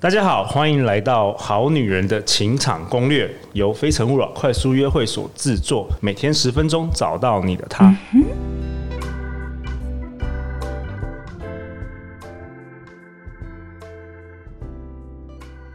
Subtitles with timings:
[0.00, 7.92] 大家好，欢迎来到《好女人的情场攻略》，由非诚勿扰快速约会所制作，每天十分钟，找到你的他。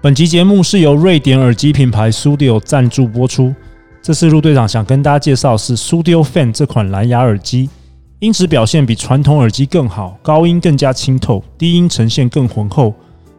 [0.02, 3.54] 本集节目是由瑞典耳机品牌 Studio 赞助播出。
[4.02, 7.70] 这次陆队长想跟大家介绍是 Studio Fan 这款蓝牙耳机，
[8.20, 12.94] 音质表现比传统耳机更好，高音更加清透，低音呈现更浑厚。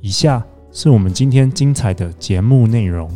[0.00, 0.44] 以下。
[0.78, 3.10] 是我们今天精彩的节目内容。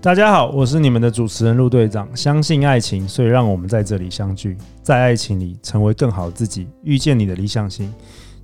[0.00, 2.08] 大家好，我是你们的主持人陆队长。
[2.16, 7.94] 相信爱情，所以让我们在这里相聚，在爱情里成为更好的自己，遇见你的理想型。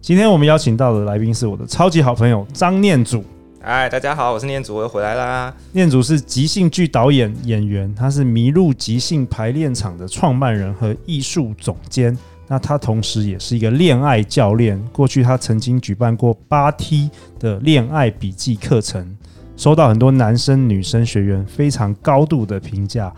[0.01, 3.25] 今天我们邀请到的来宾是我的超级好朋友张念祖。
[3.61, 5.53] 嗨，大家好，我是念祖，我又回来啦。
[5.73, 12.17] 念祖是即兴剧导演、演员，他是迷路即兴排练场的创办人和艺术总监。
[12.49, 19.17] 那他同时也是一个恋爱教练，过去他曾经举办过八 T 的恋爱笔记课程，
[19.57, 23.13] 收到很多男生女生学员非常高度的评价。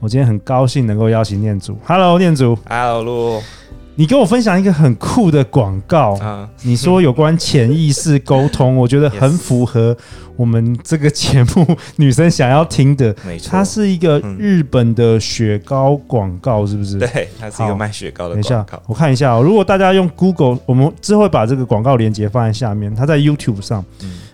[0.00, 3.42] 我今天很高兴能够邀请念祖，Hello，念祖，Hello，
[3.98, 9.96] 你跟我分享一个很酷的广告，啊、你说有关潜意识沟通， 我觉得很符合
[10.36, 13.12] 我们这个节目女生想要听的。
[13.26, 16.96] 没错，它是一个日本的雪糕广告，是不是？
[16.96, 18.48] 对，它是一个卖雪糕的广告。
[18.48, 19.42] 等一下，我看一下哦。
[19.42, 22.94] 如果大家用 Google，我们之后会把这个广告链接放在下面。
[22.94, 23.84] 它在 YouTube 上。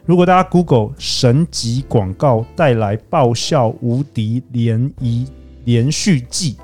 [0.05, 5.27] 如果大家 Google 神级广告带来爆笑无敌联谊
[5.65, 6.55] 连续剧。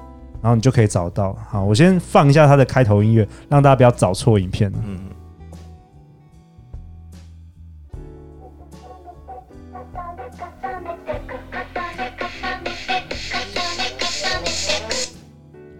[0.42, 1.36] 然后你就可以找到。
[1.48, 4.72] 好，我先放一下它的开头音乐，让大家不要找错影片。
[4.86, 4.98] 嗯。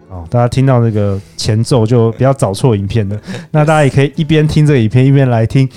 [0.07, 3.19] 好，大家听到那个前奏就不要找错影片了。
[3.49, 5.67] 那大家也可以一边听这个影片，一边来听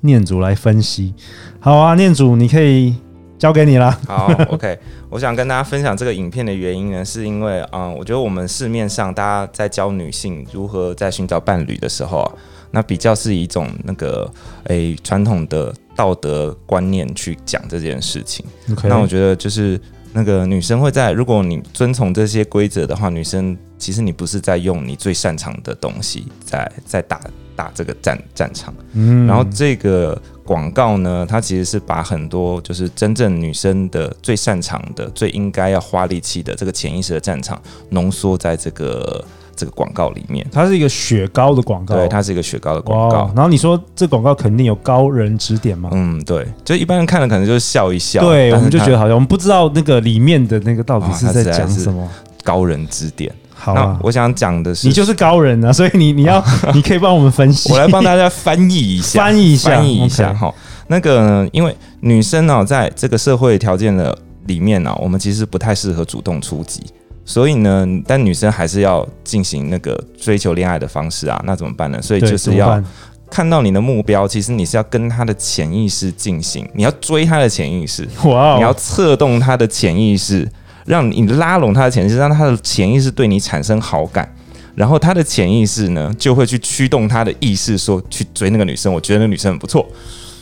[0.00, 1.14] 念祖来分析。
[1.60, 2.94] 好啊，念祖，你可以。
[3.42, 3.90] 交给你了。
[4.06, 4.78] 好，OK。
[5.10, 12.32] 我想跟大家分享这个影片的原因呢，是因为，嗯，我觉得我们市面上大家在教女性如何在寻找伴侣的时候啊，
[12.70, 14.30] 那比较是一种那个
[14.66, 18.46] 诶传统的道德观念去讲这件事情。
[18.84, 19.78] 那我觉得就是
[20.12, 27.20] 那个女生会在，如果你遵从这些规则的话，女生其实你不是在用你最擅长的东西在在打
[27.54, 28.74] 打这个战战场。
[28.92, 30.20] 嗯，然后这个。
[30.44, 37.58] 广告呢，它其实是把很多就是真正女生的最擅长的、最应该要花力气的这个潜意识的战场，
[37.90, 39.24] 浓缩在这个
[39.54, 40.44] 这个广告里面。
[40.50, 43.32] 它是一个雪糕的广告，对，它是一个雪糕的广告。
[43.36, 45.90] 然后你说这广告肯定有高人指点吗？
[45.92, 52.06] 嗯，对，就一般人看了可能就是笑一笑，对，我们就觉得好像我们不知道那个里面的那个到底是在讲什么。
[52.42, 53.32] 高人指点。
[53.64, 60.52] 好啊，我想讲的是，你就是高人啊， 所以你你要， 你可以帮我们分析，我来帮大家翻译一下， 翻译一下，翻译一下哈。
[60.88, 66.82] 那个呢，因为女生呢，在这个社会条件的里面呢，我们其实不太适合主动出击，
[67.24, 72.02] 所以呢，但女生还是要进行那个追求恋爱的方式啊，那怎么办呢？
[72.02, 72.82] 所以就是要
[73.30, 80.50] 看到你的目标，其实你是要跟他的潜意识进行，你要追他的潜意识，哇，你要策动他的潜意识。
[80.84, 84.32] 让你拉拢他的潜意识，让他的潜意识对你产生好感，
[84.74, 88.92] 然后他的潜意识呢，就会去驱动他的意识，说去追那个女生。
[88.92, 89.86] 我觉得那个女生很不错，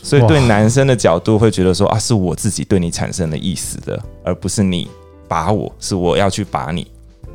[0.02, 4.88] 所以对男生的角度会觉得说啊，是我自己对你产生了意思的，而不是你
[5.28, 6.86] 把我，是我要去把你。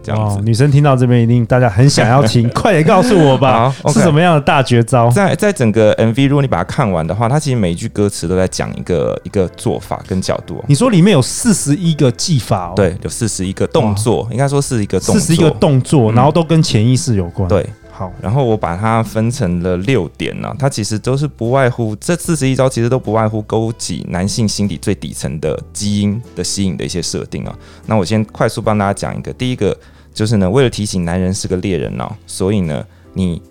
[0.05, 5.09] 这样子，女生听到这边一定大家很想要听， 快点告诉我吧，是什么样的大绝招？
[5.09, 10.63] 在在整个 MV，如果你把它看完的话，它其实每一句歌词都在讲一个一个做法跟角度。
[10.67, 12.73] 你说里面有四十一个技法哦？
[12.75, 17.49] 对，有四十一个动作，应该说是一个四十一个动作，然后都跟潜意识有关。
[17.49, 27.55] 对，好，然后我把它分成了六点呢，它其实都是不外乎这四十一招，其实都不外乎勾起男性心底最底层的基因的吸引的一些设定啊。
[27.87, 29.75] 那我先快速帮大家讲一个，第一个。
[30.16, 32.84] 就是呢，为了提醒男人是个猎人哦，所以呢，
[33.14, 33.41] 你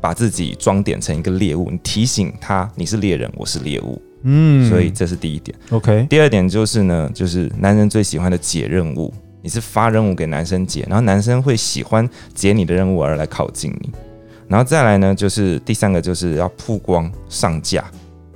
[0.00, 5.54] 把自己装点成一个猎物，你提醒他你是猎人，我是猎物，嗯，所以这是第一点。
[5.68, 9.12] OK，第二点就是呢，就是男人最喜欢的解任务，
[9.42, 13.90] 你是发任务给男生解，然后男生会喜欢解你的任务而来靠近你，
[14.48, 17.84] 然后再来呢，就是第三个就是要曝光上架，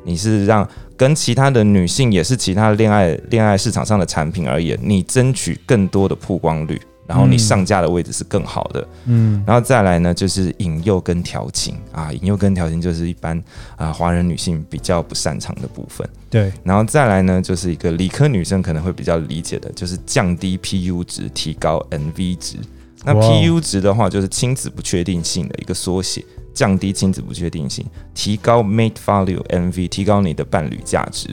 [0.05, 6.79] 你是让跟其他的女性也是其他恋爱恋爱市场上的产品而言，你争取更多的曝光率。
[7.09, 13.43] 然后你上架的位置是更好的，嗯，然后再来呢，就是引诱跟调情啊，引诱跟调情就是一般
[13.77, 22.59] 啊华人女性比较不擅长的部分，对，然后再来呢，就是一个理科女生可能会比较理解的，就是降低 PU 值，提高 NV 值。
[23.05, 26.23] 那 PU 值的话，就是亲子不确定性的一个缩写，
[26.53, 31.29] 降低亲子不确定性，提高 Mate Value NV，提高你的伴侣价值。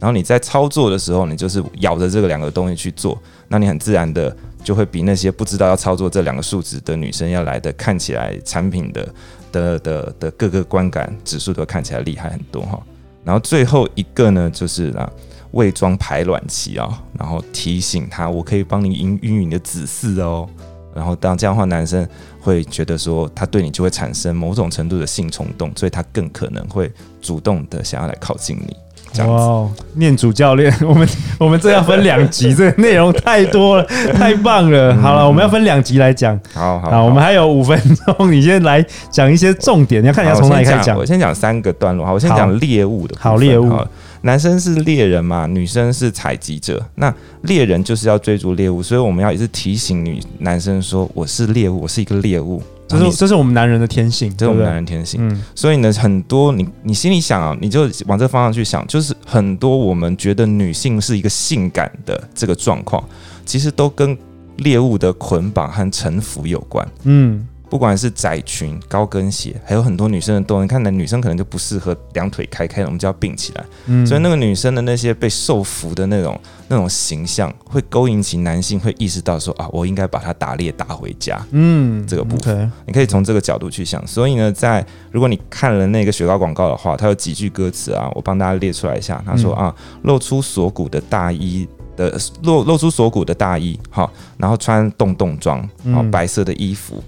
[0.00, 3.16] 然后你在操作的时候，你就是咬着这个两个东西去做，
[3.46, 4.36] 那你很自然的。
[4.62, 9.14] 就会比那些不知道要操作这两个数值的女生要来的看起来产品的
[9.52, 12.80] 的的的各个观感指数都看起来厉害很多哈。
[13.24, 15.10] 然后最后一个呢，就是啊，
[15.52, 20.48] 伪装排卵期啊，然后提醒他，我可以帮你孕育你的子嗣哦。
[20.94, 22.06] 然后当这样的话，男生
[22.40, 26.90] 会觉得说他对你就会产生某种程度的性冲动，所以他更可能会
[27.20, 28.76] 主动的想要来靠近你。
[29.26, 31.08] 哇念主教练， 我们
[31.38, 33.84] 我们这要分两集， 这个内容太多了，
[34.14, 34.94] 太棒了。
[34.96, 36.38] 好了，我们要分两集来讲。
[36.54, 37.76] 好好，好，我们还有五分
[38.06, 40.00] 钟，你先来讲一些重点。
[40.02, 40.96] 你要看你要从哪里开始讲？
[40.96, 42.06] 我先讲三个段落。
[42.06, 43.16] 好，我先讲猎物的。
[43.18, 43.72] 好，猎物。
[44.22, 46.80] 男生是猎人嘛，女生是采集者。
[46.94, 52.62] 那猎人就是要追逐猎物，所以我们要一直提醒女男生说：“我是猎物，我是一个猎物。”
[52.98, 55.20] 这是这是我们男人的天性，这是我们男人天性。
[55.28, 63.02] 嗯，所以呢，很多你你心里想啊，你就往这方向去想，就是很多我们觉得女性是一个性感的这个状况，
[63.46, 64.16] 其实都跟
[64.56, 66.86] 猎物的捆绑和臣服有关。
[67.04, 67.46] 嗯。
[67.70, 73.64] 不管是窄裙、高跟鞋，还有很多女生的动，你看，男女生可能就不适合两腿开开，我们就要并起来。
[73.86, 81.40] 嗯，所以那个女生的那些被受服的那种那种形象，会勾引起男性，会意识到说啊，我应该把它打猎打回家。
[81.52, 84.04] 嗯，这个部分 okay, 你可以从这个角度去想。
[84.04, 89.22] 所以呢，在如果你看了那个雪糕广告的话，它有几句歌词啊，我帮大家列出来一下。
[89.24, 89.72] 他说啊，
[90.02, 97.00] 露出锁骨的大衣的露露出锁骨的大衣，好，然后穿洞洞装，然后白色的衣服。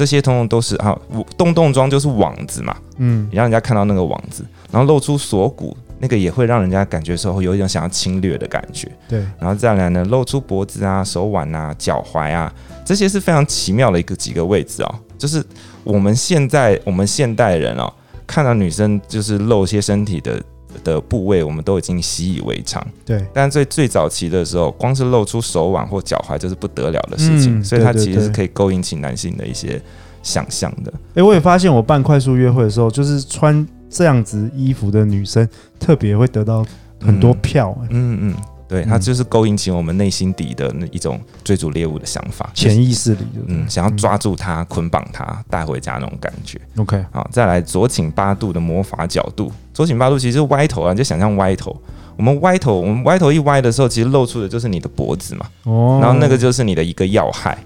[0.00, 0.98] 这些通通都是啊，
[1.36, 4.42] 洞洞装就是网子嘛，嗯，你让人家看到那个网子，
[4.72, 12.50] 然后露出锁骨，那个也会让人家感觉说有一种想要侵略的感觉，对，然后再来呢，露出脖子啊、手腕啊、脚踝啊，
[12.82, 15.44] 这些是非常奇妙的一个几个位置哦，就是
[15.84, 17.92] 我们现在我们现代人哦，
[18.26, 20.42] 看到女生就是露一些身体的。
[20.82, 23.24] 的部位我们都已经习以为常，对。
[23.32, 29.80] 但最最早期的时候，光是露出手腕或脚踝就是不得了的事情，嗯、所以它其实是可以勾引起男性的一些
[30.22, 30.92] 想象的。
[30.92, 36.64] 哎、欸，我也发现我办快速约会的时候，就是穿这样子衣服的女生特别会得到
[37.00, 38.14] 很多票、欸嗯。
[38.14, 38.34] 嗯嗯。
[38.70, 46.60] 对，它就是勾引起我们内心底的那一种追逐猎物的想法，潜意识里，嗯，想要抓住它、捆绑它、带回家那种感觉。
[46.76, 51.76] OK，好，再来左倾八度的魔法角度，左倾八度其实是歪头啊，你就想象歪头。
[52.16, 55.46] 我们歪头，我们歪头一歪的时候，其实露出的就是你的脖子嘛。
[55.64, 57.58] 哦，然后那个就是你的一个要害。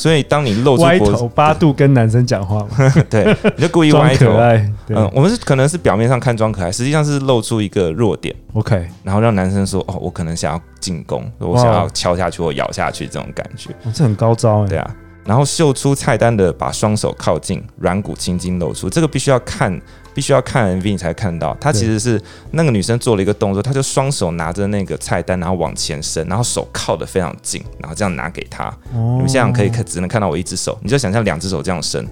[0.00, 4.26] 所以，当你露出歪头八度跟男生讲话嘛， 对，你就故意歪头。
[4.26, 8.34] 可爱，嗯，我们是可能是表面上看装可爱，实际上是露出一个弱点。
[8.54, 14.68] OK，然后让男生说：“哦，我可能想要进攻，我想要敲下去或咬下去这种感觉。”这很高招哎。
[14.68, 14.96] 对啊。
[15.30, 18.90] 然后秀出菜单的，把双手靠近，软骨青筋露出。
[18.90, 19.80] 这个必须要看，
[20.12, 21.56] 必须要看 MV 你才看到。
[21.60, 28.64] 她其实是那个女生做了一个动作，她就双手拿着那个菜单，然后往前伸，然后手靠得非常近，然后这样拿给他。
[28.92, 32.04] 哦、你们现在可以看，只能看到我一只手，你就想象两只手这样伸，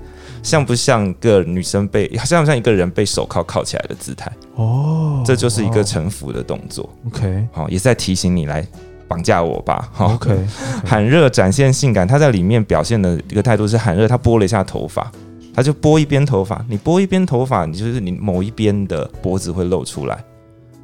[0.45, 4.31] 像不像一个女生被，像不像一个人被手铐铐起来的姿态？
[4.55, 6.89] 哦，这就是一个臣服的动作。
[7.09, 8.65] OK，好，也是在提醒你来。
[9.09, 10.39] 绑架我吧，OK，
[10.85, 15.11] 喊热展现性感，他在里面表现的一个态度是喊热，他拨了一下头发，
[15.55, 20.23] 他就拨一边头发，你拨一边头发，你就是你某一边的脖子会露出来，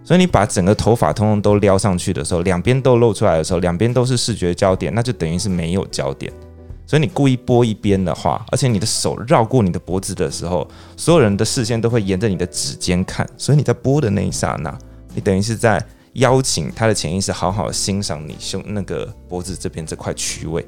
[0.03, 6.33] 所以你把整个头发通通都撩上去的时候，两边都露出来的时候，两边都是视觉焦点，那就等于是没有焦点，
[6.87, 10.67] 所以你故意拨一边的话，而且你的手绕过你的脖子的时候，
[10.97, 14.75] 所有人的视线都会沿着你的指尖看，所以你在拨的那一刹那，
[15.15, 15.85] 你等于是在。
[16.15, 20.65] 邀请他的潜意识好好欣赏你胸那个脖子这边这块区位，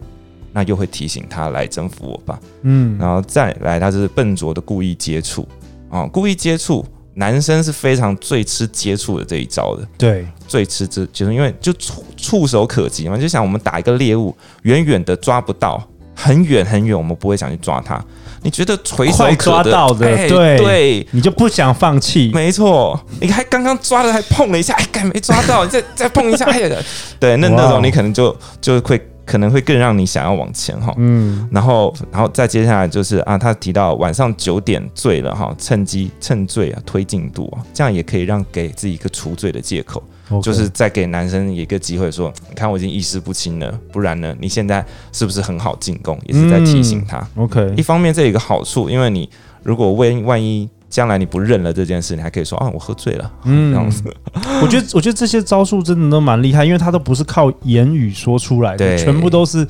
[0.53, 2.41] 那又会提醒他来征服我吧。
[2.62, 5.43] 嗯，然后再来，他就是笨拙的故意接触
[5.88, 6.85] 啊、哦，故意接触，
[7.15, 9.87] 男生是非常最吃接触的这一招的。
[9.97, 18.05] 对，最吃这就是因为就触触手可及嘛，就想我们打一个猎物，远远的抓不到，很远很远，我们不会想去抓它。
[18.47, 22.31] 你觉得垂手快抓到的，欸、对对，你就不想放弃。
[22.33, 26.76] 没错，你还刚刚抓了，还碰了一下，哎，干没抓到，你再 再碰一下，哎呀，
[27.19, 30.95] 对，那那种你可能就就会可能会更让你想要往前哈。
[30.97, 40.02] 嗯，然后，然后再接下来就是啊，他提到晚上九点醉了哈，趁机趁醉啊推进度啊，这样也可以让给自己一个除罪的借口。
[40.42, 46.18] 就是再给男生一个机会，说，你看我已经意识不清了，不然呢，你现在是不是很好进攻？
[46.26, 47.18] 也是在提醒他。
[47.37, 49.30] 嗯、OK，一方面这有一个好处，因为你
[49.62, 53.33] 如果万万一将来你不认了这件事，你还可以说啊，我喝醉了。
[53.45, 54.02] 嗯，这样子。
[54.62, 59.66] 我觉得我觉得这些招数真的都蛮厉害，因为他都不是靠言语说出来的，全部都是。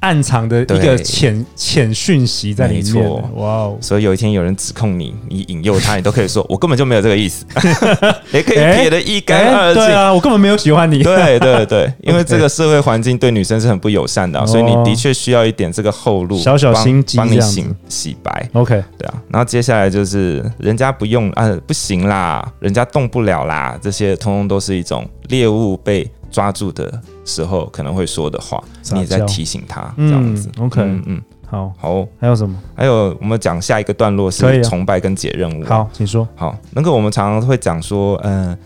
[0.00, 3.78] 暗藏的一个潜潜讯息在里面，哇哦！
[3.80, 7.44] 所以有一天有人指控你，你引诱他，你都可以说，我根本就没有这个意思，
[8.32, 9.82] 也可以撇得一干二净。
[9.82, 11.02] 对啊，我根本没有喜欢你。
[11.02, 18.48] 对对对，因为 这个社会环境对女生是很不友善的，所以你的确需要一点这个后路，小小心机，帮你洗洗白。
[18.52, 19.14] OK，对啊。
[19.30, 30.50] 然后接下来就是人家不用啊，不行啦，人家动不了啦，这些通通都是一种猎物被抓住的时候可能会说的话，你也在提醒他这样子。
[30.58, 32.56] OK，嗯，好，好，还有什么？
[32.74, 35.64] 还有我们讲下一个段落是崇拜跟解任务。
[35.64, 36.26] 好，请说。
[36.34, 38.56] 好，那个我们常常会讲说，嗯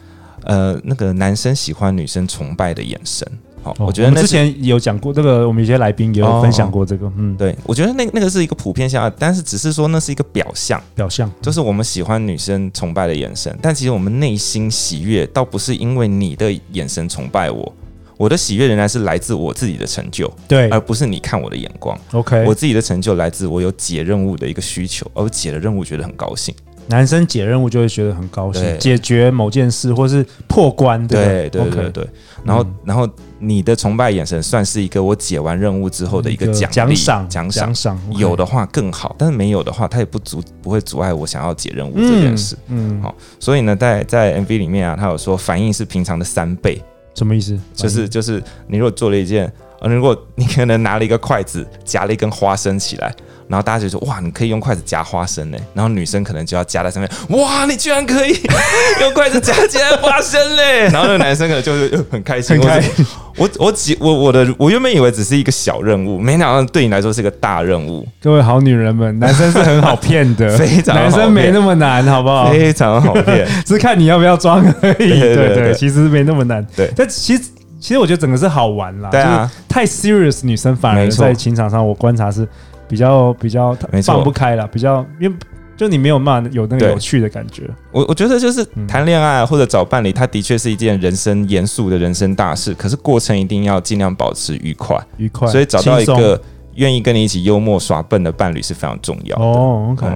[0.45, 3.27] 呃，那个男生喜欢女生崇拜的眼神。
[3.63, 7.11] 好，我觉得之前有讲过，这个我们有些来宾也有分享过这个。
[7.17, 17.73] 嗯，对，我觉得那那个是一个普遍现象，但是只是说那是一个表象，表象就是我们喜欢女生崇拜的眼神，但其实我们内心喜悦倒不是因为你的眼神崇拜我。
[18.19, 21.99] 我的喜悦仍然是来自我自己的成就，对，而不是你看我的眼光。
[22.13, 26.55] OK，我自己的成就来自我有解任务的一个需求，而解了任务觉得很高兴。
[26.87, 32.07] 男生解任务就会觉得很高兴，解决某件事或是破关，对对对对。
[32.45, 33.09] 然后然后
[33.45, 42.57] 你的崇拜眼神算是一个我解完任务之后的一个奖励奖赏奖赏，有的话更好，但是没有的话，它也不阻不会阻碍我想要解任务这件事。
[42.69, 46.81] 嗯，好，所以呢，在在 MV 里面啊，他有说反应是平常的三倍。
[47.15, 47.59] 什么意思？
[47.75, 53.13] 就是就是，你如果做了一件，呃，如果你可能拿了一个筷子夹了一根花生起来。
[53.49, 55.59] 然后大家就说哇，你可以用筷子夹花生呢。
[55.75, 58.35] 然后女生可能就要夹在上面，哇，你居然可以
[59.03, 60.85] 用筷子夹起来花生嘞！
[60.89, 63.05] 然后那个男生可能就是很开心，很开心。
[63.37, 68.07] 我我几我我的我原本以为只是一个小任务，没想到对你来说是一个大任务。
[68.23, 72.51] 各位好女人们，男生是很好骗的， 非常男生没那么难，好不好？
[72.51, 75.21] 非常好骗，只是看你要不要装而已。
[75.21, 76.67] 对对对，其实没那么难。
[76.75, 77.43] 对，但其实
[77.83, 79.11] 其实我觉得整个是好玩啦。
[79.11, 82.49] 对啊，太 serious 女生反而在情场上，我观察是。
[82.89, 83.75] 比较比较
[84.05, 85.35] 放不开了，比较因为
[85.79, 87.63] 就你没有办法有那个有趣的感觉。
[87.91, 92.75] 我我觉得就是谈恋爱或者找伴侣，它的确是一件人生严肃的人生大事。
[92.75, 95.49] 可是过程一定要尽量保持愉快，愉快。
[95.49, 96.39] 所以找到一个
[96.75, 99.43] 愿意跟你一起幽默耍笨的伴侣是非常重要的。
[99.43, 100.07] 哦，OK，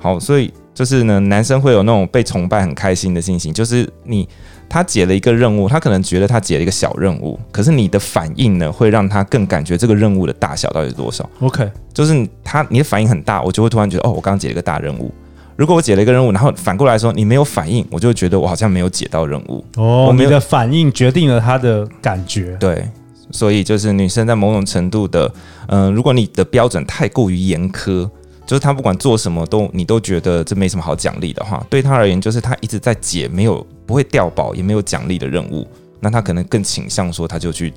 [0.00, 4.28] 好，所以就是呢，男生会有那种被崇拜很开心的心情，就是你。
[4.74, 15.14] 他解了一个任务，他可能觉得他解了一个小任务，可是你的反应呢，会让他更感觉这个任务的大小到底是多少？OK，就是他你的反应很大，我就会突然觉得哦，我刚刚解了一个大任务。
[15.54, 19.64] 如果我解了一个任务，然后反过来说你没有反应，我就会觉得我好像没有解到任务。
[19.76, 22.56] 哦，你的反应决定了他的感觉。
[22.58, 22.84] 对，
[23.30, 25.32] 所以就是女生在某种程度的，
[25.68, 28.10] 嗯、呃，如果你的标准太过于严苛。
[28.46, 35.66] 就是他不管做什么都你都觉得这没什么好奖励的话，对他而言就是他一直在解没有不会掉宝也没有奖励的任务，
[36.00, 37.72] 那他可能更倾向说他就去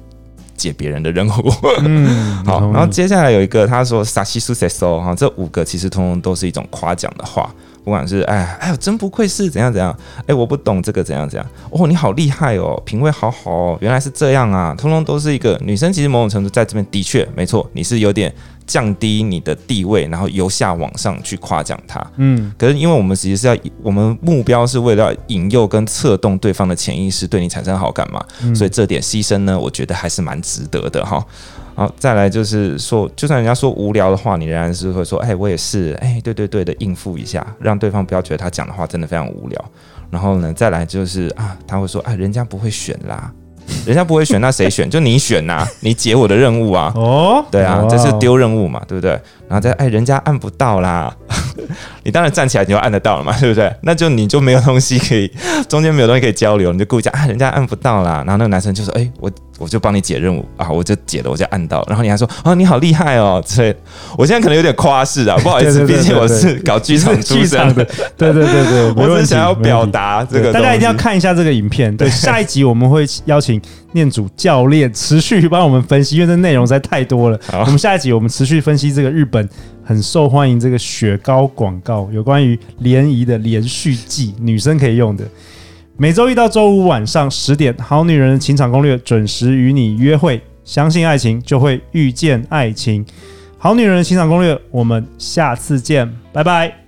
[0.55, 1.53] 解别人的任务。
[1.83, 7.53] 嗯， 好，然后接下来有一个他说萨西苏塞索哈，这五个其实通通都是一种夸奖的话。
[7.87, 31.25] 不管是哎哎呦，真不愧是怎样怎样，哎，我不懂这个怎样怎样，哦，你好厉害哦，品味好好哦，原来是这样啊，通通都是一个女生，其实某种程度在这边的确没错，你是有点降低你的地位，然后由下往上去夸奖她，嗯，可是因为我们其实是要，我们目标是为了引诱跟策动对方的潜意识对你产生好感嘛，嗯，所以这点牺牲呢，我觉得还是蛮值得的哈。
[31.77, 39.65] 好，再来就是说，就算人家说无聊的话，你仍然是会说，哎，我也是，哎，对对对的应付一下，让对方不要觉得他讲的话真的非常无聊。
[40.09, 43.31] 然后呢，再来就是啊，他会说，哎，人家不会选啦，
[43.85, 44.89] 人家不会选，那谁选？
[44.89, 46.91] 就你选呐，你解我的任务啊。
[46.95, 49.11] 哦，对啊，这是丢任务嘛，对不对？
[49.47, 51.15] 然后再，哎，人家按不到啦。
[52.07, 53.69] 你当然站起来你就按得到了嘛， 对不对？
[53.81, 55.29] 那就你就没有东西可以，
[55.67, 58.23] 中间没有东西可以交流，你就故意讲啊，人家按不到啦。
[58.25, 61.83] 然后那个男生就说，哎，我我就帮你解任务啊，我就解了，我就按到。
[61.89, 63.43] 然后你还说啊，你好厉害哦。
[63.45, 63.75] 所以
[64.17, 67.83] 我现在可能有点夸饰啊，不好意思，毕竟我是搞剧场出身的。
[68.15, 71.93] 对对对对， 我是想要表达这个，大家一定要看一下这个影片。
[71.97, 73.61] 对，下一集我们会邀请
[73.91, 77.37] 念祖教练持续帮我们分析，因为这内容实在太多了。
[77.51, 79.45] 我们下一集我们持续分析这个日本。
[79.87, 85.23] 很受欢迎这个雪糕广告，有关于联谊的连续剧，女生可以用的。
[85.97, 90.41] 每周一到周五晚上十点，好女人的情场攻略准时与你约会。
[90.63, 93.05] 相信爱情，就会遇见爱情。
[93.57, 96.86] 好女人的情场攻略，我们下次见，拜拜。